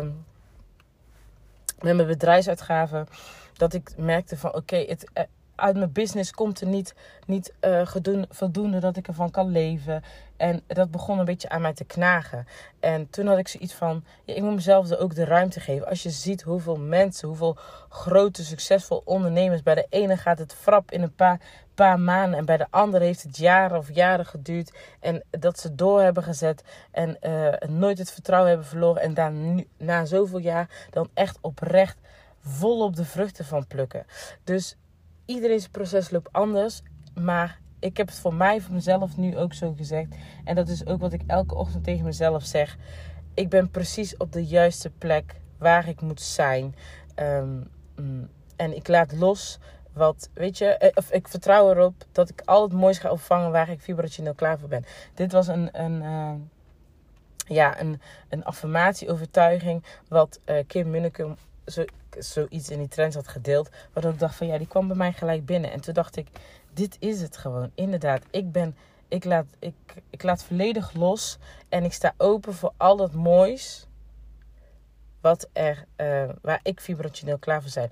met 1.82 1.96
mijn 1.96 2.08
bedrijfsuitgaven. 2.08 3.08
Dat 3.54 3.74
ik 3.74 3.92
merkte 3.98 4.38
van 4.38 4.54
oké, 4.54 4.76
het, 4.76 5.10
eh, 5.14 5.24
uit 5.58 5.76
mijn 5.76 5.92
business 5.92 6.32
komt 6.32 6.62
er 6.62 6.68
niet, 6.68 6.96
niet 7.26 7.54
uh, 7.62 7.88
voldoende 8.30 8.80
dat 8.80 8.98
ik 8.98 9.08
ervan 9.08 9.32
kan 9.32 9.52
leven. 9.52 10.04
En 10.38 10.62
dat 10.68 10.92
begon 10.92 11.20
een 11.20 11.26
beetje 11.26 11.50
aan 11.50 11.62
mij 11.62 11.74
te 11.74 11.84
knagen. 11.84 12.48
En 12.80 13.10
toen 13.10 13.28
had 13.28 13.38
ik 13.38 13.48
zoiets 13.48 13.74
van, 13.74 14.04
ja, 14.26 14.34
ik 14.34 14.42
moet 14.42 14.56
mezelf 14.56 14.90
er 14.90 15.00
ook 15.00 15.16
de 15.16 15.26
ruimte 15.26 15.60
geven. 15.60 15.88
Als 15.88 16.04
je 16.04 16.10
ziet 16.10 16.42
hoeveel 16.42 16.78
mensen, 16.78 17.28
hoeveel 17.28 17.58
grote, 17.90 18.44
succesvolle 18.44 19.02
ondernemers. 19.06 19.64
Bij 19.64 19.76
de 19.76 19.88
ene 19.90 20.18
gaat 20.18 20.40
het 20.40 20.54
frap 20.54 20.92
in 20.92 21.02
een 21.02 21.16
paar, 21.16 21.40
paar 21.74 22.00
maanden. 22.00 22.40
En 22.40 22.46
bij 22.46 22.58
de 22.58 22.68
andere 22.70 23.06
heeft 23.06 23.24
het 23.24 23.38
jaren 23.38 23.78
of 23.78 23.94
jaren 23.94 24.26
geduurd. 24.26 24.74
En 25.00 25.24
dat 25.30 25.60
ze 25.60 25.76
door 25.76 26.02
hebben 26.02 26.24
gezet. 26.24 26.64
En 26.92 27.18
uh, 27.22 27.70
nooit 27.70 27.98
het 27.98 28.12
vertrouwen 28.12 28.50
hebben 28.50 28.68
verloren. 28.68 29.02
En 29.02 29.14
daar 29.14 29.32
nu, 29.32 29.68
na 29.78 30.06
zoveel 30.06 30.40
jaar 30.40 30.88
dan 30.90 31.10
echt 31.14 31.38
oprecht 31.42 31.98
volop 32.42 32.96
de 32.96 33.06
vruchten 33.06 33.46
van 33.46 33.68
plukken. 33.68 34.06
Dus 34.44 34.76
iedereen's 35.28 35.68
proces 35.68 36.10
loopt 36.10 36.32
anders. 36.34 36.82
Maar 37.14 37.60
ik 37.80 37.98
heb 37.98 38.08
het 38.08 38.20
voor 38.20 38.34
mij, 38.34 38.62
voor 38.62 38.74
mezelf 38.74 39.18
nu 39.18 39.38
ook 39.38 39.54
zo 39.54 39.74
gezegd. 39.78 40.16
En 40.44 40.56
dat 40.56 40.68
is 40.68 40.86
ook 40.86 41.00
wat 41.00 41.14
ik 41.14 41.22
elke 41.28 41.56
ochtend 41.56 41.84
tegen 41.84 42.06
mezelf 42.06 42.44
zeg. 42.44 42.78
Ik 43.34 43.50
ben 43.50 43.72
precies 43.72 44.18
op 44.18 44.32
de 44.32 44.46
juiste 44.46 44.90
plek 44.90 45.36
waar 45.58 45.88
ik 45.88 46.02
moet 46.02 46.22
zijn. 46.22 46.76
Um, 47.16 47.70
en 48.56 48.76
ik 48.76 48.88
laat 48.88 49.12
los 49.12 49.60
wat, 49.94 50.30
weet 50.34 50.58
je, 50.58 50.66
eh, 50.66 50.90
of 50.94 51.12
ik 51.12 51.28
vertrouw 51.28 51.72
erop 51.72 51.94
dat 52.12 52.30
ik 52.30 52.42
al 52.46 52.64
het 52.64 52.74
moois 52.74 52.98
ga 52.98 53.12
opvangen 53.12 53.52
waar 53.52 53.70
ik 53.70 53.82
vibrationeel 53.82 54.34
klaar 54.34 54.60
voor 54.60 54.70
ben. 54.70 54.86
Dit 55.14 55.32
was 55.32 55.48
een, 55.48 55.70
een, 55.84 56.02
uh, 56.02 56.34
ja, 57.48 57.80
een, 57.80 58.02
een 58.30 58.44
affirmatie-overtuiging 58.44 59.84
wat 60.08 60.40
uh, 60.46 60.58
Kim 60.68 60.90
Munnekum 60.90 61.36
zo, 61.66 61.86
zoiets 62.20 62.70
in 62.70 62.78
die 62.78 62.88
trends 62.88 63.16
had 63.16 63.28
gedeeld. 63.28 63.70
Waardoor 63.94 64.12
ik 64.12 64.20
dacht 64.20 64.36
van 64.36 64.48
ja, 64.48 64.58
die 64.58 64.68
kwam 64.68 64.88
bij 64.88 64.98
mij 64.98 65.14
gelijk 65.14 65.46
binnen. 65.46 65.72
En 65.72 65.82
toen 65.82 65.94
dacht 65.94 66.16
ik, 66.16 66.28
dit 66.74 66.96
is 67.00 67.22
het 67.22 67.38
gewoon. 67.38 67.72
Inderdaad, 67.76 68.24
ik 68.32 68.52
ben, 68.52 68.76
ik 69.08 69.24
laat, 69.24 69.46
ik, 69.60 69.76
ik 70.10 70.24
laat 70.24 70.44
volledig 70.44 70.94
los. 70.94 71.38
En 71.70 71.84
ik 71.84 71.94
sta 71.94 72.14
open 72.18 72.54
voor 72.54 72.74
al 72.78 72.98
dat 72.98 73.14
moois. 73.14 73.88
Wat 75.22 75.50
er, 75.54 75.86
uh, 75.98 76.30
waar 76.42 76.60
ik 76.64 76.82
vibrationeel 76.82 77.38
klaar 77.38 77.62
voor 77.64 77.72
ben. 77.74 77.92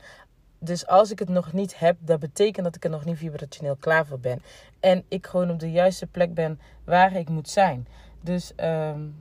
Dus 0.59 0.87
als 0.87 1.11
ik 1.11 1.19
het 1.19 1.29
nog 1.29 1.53
niet 1.53 1.79
heb, 1.79 1.97
dat 1.99 2.19
betekent 2.19 2.65
dat 2.65 2.75
ik 2.75 2.83
er 2.83 2.89
nog 2.89 3.05
niet 3.05 3.17
vibrationeel 3.17 3.75
klaar 3.75 4.05
voor 4.05 4.19
ben. 4.19 4.41
En 4.79 5.05
ik 5.07 5.27
gewoon 5.27 5.51
op 5.51 5.59
de 5.59 5.71
juiste 5.71 6.07
plek 6.07 6.33
ben 6.33 6.59
waar 6.83 7.15
ik 7.15 7.29
moet 7.29 7.49
zijn. 7.49 7.87
Dus 8.21 8.51
um, 8.57 9.15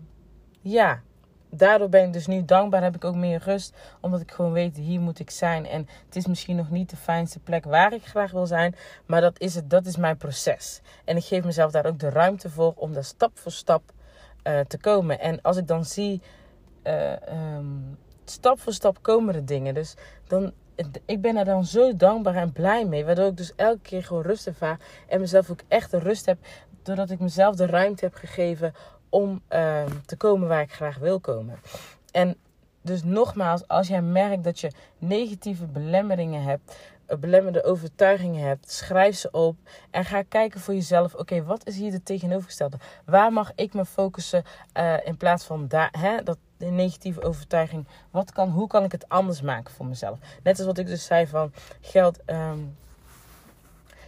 ja, 0.61 1.03
daardoor 1.57 1.89
ben 1.89 2.07
ik 2.07 2.13
dus 2.13 2.27
nu 2.27 2.45
dankbaar. 2.45 2.83
Heb 2.83 2.95
ik 2.95 3.05
ook 3.05 3.15
meer 3.15 3.43
rust. 3.45 3.77
Omdat 4.01 4.21
ik 4.21 4.33
gewoon 4.33 4.53
weet, 4.53 4.77
hier 4.77 5.01
moet 5.01 5.19
ik 5.19 5.31
zijn. 5.31 5.67
En 5.67 5.89
het 6.07 6.17
is 6.17 6.27
misschien 6.27 6.57
nog 6.57 6.71
niet 6.71 6.91
de 6.91 6.97
fijnste 6.97 7.39
plek 7.39 7.65
waar 7.65 7.93
ik 7.93 8.07
graag 8.07 8.31
wil 8.31 8.47
zijn. 8.47 8.75
Maar 9.07 9.21
dat 9.21 9.41
is 9.41 9.55
het. 9.55 9.71
Dat 9.71 9.87
is 9.87 9.97
mijn 9.97 10.17
proces. 10.17 10.81
En 11.05 11.17
ik 11.17 11.25
geef 11.25 11.45
mezelf 11.45 11.71
daar 11.71 11.87
ook 11.87 11.99
de 11.99 12.11
ruimte 12.11 12.51
voor 12.51 12.73
om 12.77 12.93
daar 12.93 13.05
stap 13.05 13.39
voor 13.39 13.53
stap 13.53 13.83
uh, 14.45 14.61
te 14.61 14.79
komen. 14.79 15.21
En 15.21 15.43
als 15.43 15.57
ik 15.57 15.67
dan 15.67 15.85
zie, 15.85 16.23
uh, 16.85 17.13
um, 17.57 17.99
stap 18.25 18.61
voor 18.61 18.73
stap 18.73 18.99
komen 19.03 19.35
er 19.35 19.45
dingen. 19.45 19.75
Dus 19.75 19.95
dan, 20.27 20.53
ik 21.07 21.21
ben 21.21 21.37
er 21.37 21.45
dan 21.45 21.65
zo 21.65 21.97
dankbaar 21.97 22.35
en 22.35 22.53
blij 22.53 22.85
mee. 22.85 23.05
Waardoor 23.05 23.27
ik 23.27 23.37
dus 23.37 23.53
elke 23.57 23.81
keer 23.83 24.05
gewoon 24.05 24.23
rust 24.23 24.47
ervaar. 24.47 24.79
En 25.09 25.21
mezelf 25.21 25.51
ook 25.51 25.61
echt 25.69 25.91
de 25.91 25.99
rust 25.99 26.27
heb. 26.27 26.39
Doordat 26.83 27.11
ik 27.11 27.21
mezelf 27.21 27.57
de 27.57 27.67
ruimte 27.67 28.05
heb 28.05 28.15
gegeven 28.15 28.75
om 29.15 29.43
uh, 29.53 29.83
te 30.07 30.17
komen 30.17 30.49
waar 30.49 30.63
ik 30.63 30.73
graag 30.73 30.99
wil 30.99 31.21
komen. 31.21 31.59
En 32.13 32.37
dus 32.83 33.03
nogmaals, 33.03 33.69
als 33.69 33.89
jij 33.89 34.03
merkt 34.03 34.45
dat 34.45 34.61
je 34.61 34.71
negatieve 34.99 35.67
belemmeringen 35.67 36.43
hebt, 36.43 36.77
eh, 37.07 37.19
belemmerende 37.19 37.65
overtuigingen 37.65 38.47
hebt, 38.47 38.71
schrijf 38.71 39.17
ze 39.17 39.31
op 39.31 39.57
en 39.91 40.05
ga 40.05 40.23
kijken 40.23 40.61
voor 40.61 40.75
jezelf. 40.75 41.15
Oké, 41.15 41.45
wat 41.45 41.67
is 41.67 41.77
hier 41.77 41.91
de 41.91 42.03
tegenovergestelde? 42.03 42.77
Waar 43.05 43.33
mag 43.33 43.53
ik 43.55 43.75
me 43.75 43.85
focussen 43.85 44.45
uh, 44.77 44.95
in 45.07 45.17
plaats 45.17 45.45
van 45.45 45.69
daar? 45.69 45.95
Hè, 45.99 46.23
dat, 46.23 46.39
negatieve 46.59 47.23
overtuiging. 47.23 47.87
Wat 48.11 48.33
kan, 48.33 48.49
hoe 48.49 48.67
kan 48.67 48.85
ik 48.85 48.93
het 48.93 49.09
anders 49.09 49.41
maken 49.41 49.75
voor 49.75 49.87
mezelf? 49.87 50.19
Net 50.43 50.57
als 50.57 50.67
wat 50.67 50.79
ik 50.79 50.87
dus 50.87 51.05
zei 51.05 51.27
van 51.27 51.53
geld. 51.81 52.25
ehm, 52.25 52.59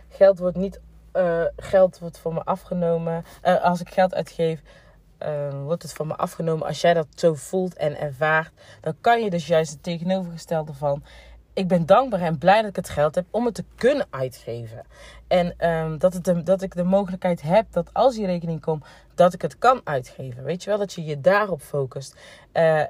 geld 0.08 0.38
wordt 0.38 0.56
niet. 0.56 0.80
eh, 1.12 1.44
geld 1.56 1.98
wordt 1.98 2.18
voor 2.18 2.34
me 2.34 2.44
afgenomen. 2.44 3.24
Eh, 3.42 3.62
als 3.64 3.80
ik 3.80 3.88
geld 3.90 4.14
uitgeef. 4.14 4.60
Eh, 5.18 5.62
wordt 5.62 5.82
het 5.82 5.92
van 5.92 6.06
me 6.06 6.16
afgenomen 6.16 6.66
als 6.66 6.80
jij 6.80 6.94
dat 6.94 7.06
zo 7.14 7.34
voelt 7.34 7.76
en 7.76 7.98
ervaart, 7.98 8.52
dan 8.80 8.96
kan 9.00 9.22
je 9.22 9.30
dus 9.30 9.46
juist 9.46 9.70
het 9.70 9.82
tegenovergestelde 9.82 10.72
van 10.72 11.02
ik 11.56 11.68
ben 11.68 11.86
dankbaar 11.86 12.20
en 12.20 12.38
blij 12.38 12.60
dat 12.60 12.70
ik 12.70 12.76
het 12.76 12.88
geld 12.88 13.14
heb 13.14 13.26
om 13.30 13.44
het 13.44 13.54
te 13.54 13.64
kunnen 13.74 14.06
uitgeven. 14.10 14.82
En 15.28 15.54
ehm, 15.58 15.98
dat, 15.98 16.12
het 16.12 16.46
dat 16.46 16.62
ik 16.62 16.74
de 16.74 16.84
mogelijkheid 16.84 17.42
heb 17.42 17.66
dat 17.72 17.90
als 17.92 18.14
die 18.14 18.26
rekening 18.26 18.60
komt, 18.60 18.84
dat 19.14 19.34
ik 19.34 19.42
het 19.42 19.58
kan 19.58 19.80
uitgeven. 19.84 20.44
Weet 20.44 20.62
je 20.62 20.70
wel, 20.70 20.78
dat 20.78 20.92
je 20.92 21.04
je 21.04 21.20
daarop 21.20 21.60
focust. 21.60 22.16
Eh, 22.52 22.82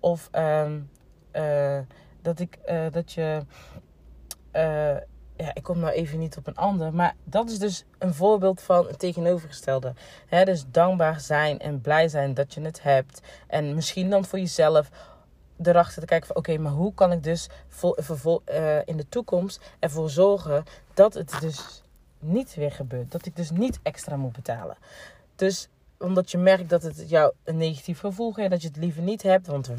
of 0.00 0.28
ehm, 0.30 0.80
eh, 1.30 1.78
dat, 2.22 2.40
ik, 2.40 2.58
eh, 2.64 2.86
dat 2.90 3.12
je. 3.12 3.44
Ja, 5.42 5.54
ik 5.54 5.62
kom 5.62 5.78
nou 5.78 5.92
even 5.92 6.18
niet 6.18 6.36
op 6.36 6.46
een 6.46 6.56
ander. 6.56 6.94
Maar 6.94 7.14
dat 7.24 7.50
is 7.50 7.58
dus 7.58 7.84
een 7.98 8.14
voorbeeld 8.14 8.60
van 8.60 8.86
het 8.86 8.98
tegenovergestelde. 8.98 9.94
Hè, 10.26 10.44
dus 10.44 10.64
dankbaar 10.70 11.20
zijn 11.20 11.58
en 11.58 11.80
blij 11.80 12.08
zijn 12.08 12.34
dat 12.34 12.54
je 12.54 12.60
het 12.60 12.82
hebt. 12.82 13.20
En 13.46 13.74
misschien 13.74 14.10
dan 14.10 14.24
voor 14.24 14.38
jezelf 14.38 14.90
erachter 15.62 16.00
te 16.00 16.06
kijken 16.06 16.26
van 16.26 16.36
oké, 16.36 16.58
maar 16.58 16.72
hoe 16.72 16.94
kan 16.94 17.12
ik 17.12 17.22
dus 17.22 17.48
vol, 17.68 17.96
vervol- 17.98 18.42
eh, 18.44 18.78
in 18.84 18.96
de 18.96 19.08
toekomst 19.08 19.60
ervoor 19.78 20.10
zorgen 20.10 20.64
dat 20.94 21.14
het 21.14 21.36
dus 21.40 21.82
niet 22.18 22.54
weer 22.54 22.72
gebeurt. 22.72 23.12
Dat 23.12 23.26
ik 23.26 23.36
dus 23.36 23.50
niet 23.50 23.78
extra 23.82 24.16
moet 24.16 24.32
betalen. 24.32 24.76
Dus 25.36 25.68
omdat 26.02 26.30
je 26.30 26.38
merkt 26.38 26.68
dat 26.68 26.82
het 26.82 27.08
jou 27.08 27.32
een 27.44 27.56
negatief 27.56 28.00
gevoel 28.00 28.32
geeft, 28.32 28.50
dat 28.50 28.62
je 28.62 28.68
het 28.68 28.76
liever 28.76 29.02
niet 29.02 29.22
hebt. 29.22 29.46
Want 29.46 29.70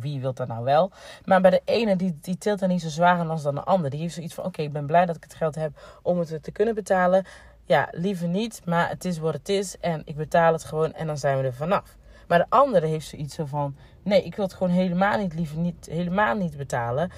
wie 0.00 0.20
wil 0.20 0.32
dat 0.32 0.48
nou 0.48 0.64
wel? 0.64 0.90
Maar 1.24 1.40
bij 1.40 1.50
de 1.50 1.62
ene, 1.64 1.96
die, 1.96 2.18
die 2.20 2.38
tilt 2.38 2.60
er 2.60 2.68
niet 2.68 2.82
zo 2.82 2.88
zwaar 2.88 3.18
aan 3.18 3.30
als 3.30 3.42
dan 3.42 3.54
de 3.54 3.62
ander. 3.62 3.90
Die 3.90 4.00
heeft 4.00 4.14
zoiets 4.14 4.34
van, 4.34 4.44
oké, 4.44 4.62
ik 4.62 4.72
ben 4.72 4.86
blij 4.86 5.06
dat 5.06 5.16
ik 5.16 5.22
het 5.22 5.34
geld 5.34 5.54
heb 5.54 5.98
om 6.02 6.18
het 6.18 6.42
te 6.42 6.50
kunnen 6.50 6.74
betalen. 6.74 7.24
Ja, 7.64 7.88
liever 7.90 8.28
niet, 8.28 8.62
maar 8.64 8.88
het 8.88 9.04
is 9.04 9.18
wat 9.18 9.34
het 9.34 9.48
is. 9.48 9.78
En 9.78 10.02
ik 10.04 10.16
betaal 10.16 10.52
het 10.52 10.64
gewoon 10.64 10.92
en 10.92 11.06
dan 11.06 11.18
zijn 11.18 11.38
we 11.38 11.44
er 11.44 11.54
vanaf. 11.54 11.96
Maar 12.28 12.38
de 12.38 12.46
andere 12.48 12.86
heeft 12.86 13.06
zoiets 13.06 13.34
zo 13.34 13.44
van, 13.44 13.76
nee, 14.02 14.22
ik 14.22 14.36
wil 14.36 14.44
het 14.44 14.54
gewoon 14.54 14.72
helemaal 14.72 15.18
niet, 15.18 15.34
liever 15.34 15.58
niet, 15.58 15.86
helemaal 15.90 16.36
niet 16.36 16.56
betalen. 16.56 17.10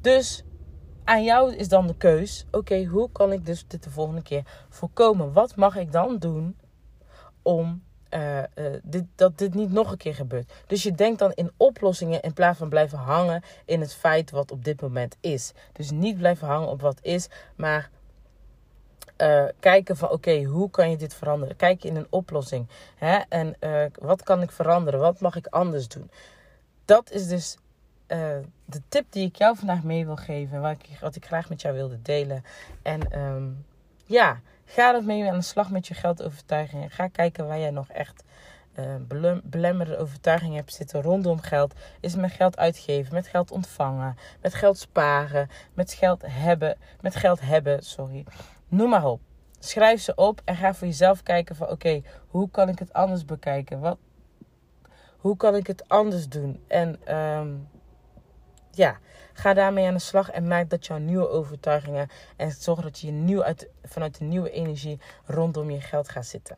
Dus 0.00 0.44
aan 1.04 1.24
jou 1.24 1.54
is 1.54 1.68
dan 1.68 1.86
de 1.86 1.96
keus, 1.96 2.46
oké, 2.50 2.84
hoe 2.84 3.10
kan 3.12 3.32
ik 3.32 3.46
dus 3.46 3.66
dit 3.66 3.82
de 3.82 3.90
volgende 3.90 4.22
keer 4.22 4.42
voorkomen? 4.68 5.32
Wat 5.32 5.56
mag 5.56 5.76
ik 5.76 5.92
dan 5.92 6.18
doen 6.18 6.56
om 7.42 7.82
eh, 8.12 8.64
dit, 8.82 9.04
dat 9.14 9.38
dit 9.38 9.54
niet 9.54 9.72
nog 9.72 9.90
een 9.90 9.96
keer 9.96 10.14
gebeurt. 10.14 10.52
Dus 10.66 10.82
je 10.82 10.92
denkt 10.92 11.18
dan 11.18 11.32
in 11.32 11.50
oplossingen 11.56 12.22
in 12.22 12.32
plaats 12.32 12.58
van 12.58 12.68
blijven 12.68 12.98
hangen 12.98 13.42
in 13.64 13.80
het 13.80 13.94
feit 13.94 14.30
wat 14.30 14.50
op 14.50 14.64
dit 14.64 14.80
moment 14.80 15.16
is. 15.20 15.52
Dus 15.72 15.90
niet 15.90 16.16
blijven 16.16 16.46
hangen 16.46 16.68
op 16.68 16.80
wat 16.80 16.98
is, 17.02 17.28
maar 17.56 17.90
eh, 19.16 19.44
kijken 19.60 19.96
van 19.96 20.10
oké, 20.10 20.42
hoe 20.42 20.70
kan 20.70 20.90
je 20.90 20.96
dit 20.96 21.14
veranderen? 21.14 21.56
Kijken 21.56 21.88
in 21.88 21.96
een 21.96 22.06
oplossing. 22.10 22.68
Hè? 22.96 23.18
En 23.28 23.56
wat 24.00 24.22
kan 24.22 24.42
ik 24.42 24.50
veranderen? 24.50 25.00
Wat 25.00 25.20
mag 25.20 25.36
ik 25.36 25.46
anders 25.46 25.88
doen? 25.88 26.10
Dat 26.84 27.10
is 27.10 27.28
dus 27.28 27.56
de 28.64 28.82
tip 28.88 29.06
die 29.10 29.26
ik 29.26 29.36
jou 29.36 29.56
vandaag 29.56 29.82
mee 29.82 30.06
wil 30.06 30.16
geven. 30.16 30.60
Wat 30.60 30.72
ik, 30.72 30.98
wat 31.00 31.16
ik 31.16 31.26
graag 31.26 31.48
met 31.48 31.60
jou 31.60 31.74
wilde 31.74 32.02
delen. 32.02 32.44
En 32.82 33.10
ehm, 33.10 33.48
ja, 34.04 34.40
ga 34.74 34.94
er 34.94 35.04
mee 35.04 35.30
aan 35.30 35.36
de 35.36 35.42
slag 35.44 35.70
met 35.70 35.86
je 35.86 35.94
geldovertuigingen. 35.94 36.90
Ga 36.90 37.08
kijken 37.08 37.46
waar 37.46 37.58
jij 37.58 37.70
nog 37.70 37.88
echt 37.88 38.24
eh, 38.72 38.84
belem- 39.00 39.40
belemmerende 39.44 39.98
overtuigingen 39.98 40.56
hebt 40.56 40.72
zitten 40.72 41.02
rondom 41.02 41.40
geld. 41.40 41.74
Is 42.00 42.14
met 42.14 42.32
geld 42.32 42.56
uitgeven, 42.56 43.14
met 43.14 43.26
geld 43.26 43.50
ontvangen, 43.50 44.16
met 44.40 44.54
geld 44.54 44.78
sparen, 44.78 45.48
met 45.74 45.92
geld 45.92 46.22
hebben, 46.26 46.76
met 47.00 47.14
geld 47.16 47.40
hebben, 47.40 47.82
sorry. 47.82 48.24
Noem 48.68 48.88
maar 48.88 49.04
op. 49.04 49.20
Schrijf 49.58 50.00
ze 50.00 50.14
op 50.14 50.40
en 50.44 50.56
ga 50.56 50.74
voor 50.74 50.86
jezelf 50.86 51.22
kijken 51.22 51.56
van 51.56 51.68
oké, 51.70 52.02
hoe 52.28 52.50
kan 52.50 52.68
ik 52.68 52.78
het 52.78 52.92
anders 52.92 53.24
bekijken? 53.24 53.80
Wat, 53.80 53.98
hoe 55.16 55.36
kan 55.36 55.56
ik 55.56 55.66
het 55.66 55.88
anders 55.88 56.28
doen? 56.28 56.64
En 56.68 57.00
ehm, 57.04 57.54
ja, 58.74 58.98
ga 59.32 59.54
daarmee 59.54 59.86
aan 59.86 59.94
de 59.94 60.00
slag 60.00 60.30
en 60.30 60.46
maak 60.46 60.70
dat 60.70 60.86
jouw 60.86 60.98
nieuwe 60.98 61.28
overtuigingen 61.28 62.10
en 62.36 62.50
zorg 62.50 62.80
dat 62.80 63.00
je 63.00 63.10
nieuw 63.10 63.42
uit, 63.42 63.68
vanuit 63.84 64.18
de 64.18 64.24
nieuwe 64.24 64.50
energie 64.50 64.98
rondom 65.26 65.70
je 65.70 65.80
geld 65.80 66.08
gaat 66.08 66.26
zitten. 66.26 66.56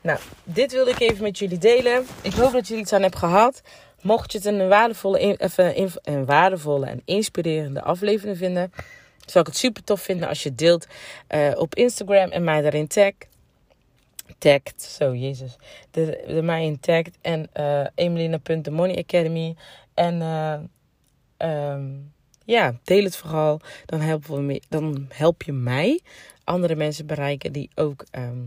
Nou, 0.00 0.18
dit 0.44 0.72
wilde 0.72 0.90
ik 0.90 1.00
even 1.00 1.22
met 1.22 1.38
jullie 1.38 1.58
delen. 1.58 2.06
Ik 2.22 2.32
hoop 2.32 2.52
dat 2.52 2.66
jullie 2.66 2.82
iets 2.82 2.92
aan 2.92 3.02
hebben 3.02 3.20
gehad. 3.20 3.62
Mocht 4.02 4.32
je 4.32 4.38
het 4.38 4.46
een 4.46 4.68
waardevolle, 4.68 5.36
even, 5.36 6.00
een 6.02 6.24
waardevolle 6.24 6.86
en 6.86 7.02
inspirerende 7.04 7.82
aflevering 7.82 8.36
vinden, 8.36 8.72
zou 9.26 9.44
ik 9.44 9.46
het 9.46 9.56
super 9.56 9.84
tof 9.84 10.00
vinden 10.00 10.28
als 10.28 10.42
je 10.42 10.54
deelt 10.54 10.86
eh, 11.26 11.52
op 11.54 11.74
Instagram 11.74 12.30
en 12.30 12.44
mij 12.44 12.62
daarin 12.62 12.86
tagt. 12.86 13.26
Tagt, 14.38 14.82
zo 14.82 15.14
jezus. 15.14 15.56
De, 15.90 16.24
de 16.26 16.42
mij 16.42 16.64
in 16.64 16.80
tagt 16.80 17.18
en 17.20 17.50
uh, 17.54 17.86
Emelina.themoney 17.94 18.98
Academy. 18.98 19.56
En 19.94 20.22
eh, 20.22 20.58
ehm, 21.36 21.84
ja, 22.44 22.74
deel 22.84 23.04
het 23.04 23.16
vooral. 23.16 23.60
Dan, 23.86 24.00
helpen 24.00 24.46
we 24.46 24.62
dan 24.68 25.06
help 25.08 25.42
je 25.42 25.52
mij 25.52 26.00
andere 26.46 26.74
mensen 26.74 27.06
bereiken 27.06 27.52
die 27.52 27.70
ook, 27.74 28.04
ehm, 28.10 28.44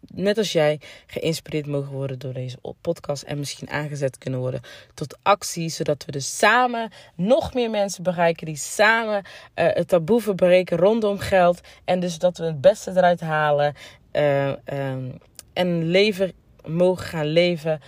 net 0.00 0.38
als 0.38 0.52
jij, 0.52 0.80
geïnspireerd 1.06 1.66
mogen 1.66 1.92
worden 1.92 2.18
door 2.18 2.32
deze 2.32 2.58
podcast. 2.80 3.22
En 3.22 3.38
misschien 3.38 3.70
aangezet 3.70 4.18
kunnen 4.18 4.40
worden 4.40 4.60
tot 4.94 5.18
actie. 5.22 5.68
Zodat 5.68 6.04
we 6.04 6.12
dus 6.12 6.38
samen 6.38 6.90
nog 7.14 7.54
meer 7.54 7.70
mensen 7.70 8.02
bereiken 8.02 8.46
die 8.46 8.56
samen 8.56 9.24
eh, 9.54 9.66
het 9.72 9.88
taboe 9.88 10.20
verbreken 10.20 10.76
rondom 10.76 11.18
geld. 11.18 11.60
En 11.84 12.00
dus 12.00 12.18
dat 12.18 12.38
we 12.38 12.44
het 12.44 12.60
beste 12.60 12.90
eruit 12.90 13.20
halen. 13.20 13.74
eh, 14.10 14.48
ehm, 14.64 15.10
en 15.52 15.84
leven 15.90 16.32
mogen 16.64 17.06
gaan 17.06 17.26
leven 17.26 17.80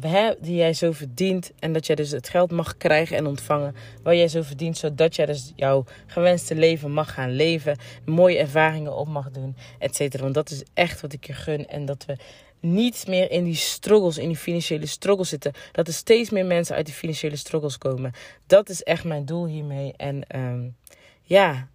hè, 0.00 0.32
die 0.40 0.56
jij 0.56 0.72
zo 0.72 0.92
verdient. 0.92 1.52
En 1.58 1.72
dat 1.72 1.86
jij 1.86 1.96
dus 1.96 2.10
het 2.10 2.28
geld 2.28 2.50
mag 2.50 2.76
krijgen 2.76 3.16
en 3.16 3.26
ontvangen 3.26 3.74
wat 4.02 4.14
jij 4.14 4.28
zo 4.28 4.42
verdient. 4.42 4.76
Zodat 4.78 5.16
jij 5.16 5.26
dus 5.26 5.52
jouw 5.56 5.84
gewenste 6.06 6.54
leven 6.54 6.92
mag 6.92 7.14
gaan 7.14 7.32
leven. 7.32 7.78
Mooie 8.04 8.38
ervaringen 8.38 8.96
op 8.96 9.08
mag 9.08 9.30
doen, 9.30 9.56
et 9.78 9.96
cetera. 9.96 10.22
Want 10.22 10.34
dat 10.34 10.50
is 10.50 10.62
echt 10.74 11.00
wat 11.00 11.12
ik 11.12 11.26
je 11.26 11.32
gun. 11.32 11.66
En 11.66 11.84
dat 11.84 12.04
we 12.04 12.16
niet 12.60 13.06
meer 13.06 13.30
in 13.30 13.44
die 13.44 13.54
struggles, 13.54 14.18
in 14.18 14.28
die 14.28 14.36
financiële 14.36 14.86
struggles 14.86 15.28
zitten. 15.28 15.52
Dat 15.72 15.86
er 15.86 15.94
steeds 15.94 16.30
meer 16.30 16.46
mensen 16.46 16.76
uit 16.76 16.86
die 16.86 16.94
financiële 16.94 17.36
struggles 17.36 17.78
komen. 17.78 18.12
Dat 18.46 18.68
is 18.68 18.82
echt 18.82 19.04
mijn 19.04 19.24
doel 19.24 19.46
hiermee. 19.46 19.92
En 19.96 20.22
um, 20.36 20.76
ja, 21.22 21.68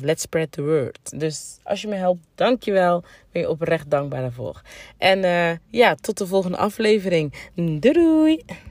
let's 0.00 0.22
spread 0.22 0.52
the 0.52 0.62
word. 0.62 0.98
Dus 1.16 1.58
als 1.62 1.82
je 1.82 1.88
me 1.88 1.94
helpt, 1.94 2.20
dankjewel. 2.34 3.04
Ben 3.32 3.42
je 3.42 3.50
oprecht 3.50 3.90
dankbaar 3.90 4.20
daarvoor. 4.20 4.62
En 4.98 5.18
uh, 5.18 5.50
ja, 5.70 5.94
tot 5.94 6.18
de 6.18 6.26
volgende 6.26 6.56
aflevering. 6.56 7.32
Doei 7.54 7.94
doei! 7.94 8.44